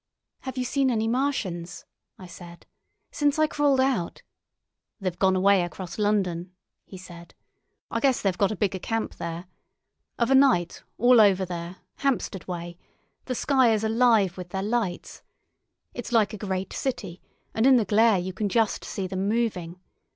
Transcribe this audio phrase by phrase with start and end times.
[0.39, 1.85] "Have you seen any Martians?"
[2.17, 2.65] I said.
[3.11, 4.23] "Since I crawled out——"
[4.99, 6.53] "They've gone away across London,"
[6.87, 7.35] he said.
[7.91, 9.45] "I guess they've got a bigger camp there.
[10.17, 12.79] Of a night, all over there, Hampstead way,
[13.25, 15.21] the sky is alive with their lights.
[15.93, 17.21] It's like a great city,
[17.53, 19.79] and in the glare you can just see them moving.